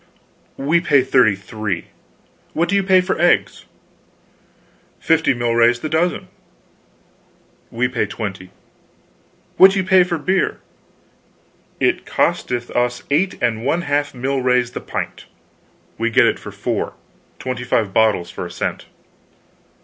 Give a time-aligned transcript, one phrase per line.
[0.57, 1.89] "We pay thirty three.
[2.53, 3.65] What do you pay for eggs?"
[4.99, 6.27] "Fifty milrays the dozen."
[7.69, 8.49] "We pay twenty.
[9.57, 10.59] What do you pay for beer?"
[11.79, 15.27] "It costeth us eight and one half milrays the pint."
[15.99, 16.93] "We get it for four;
[17.37, 18.87] twenty five bottles for a cent.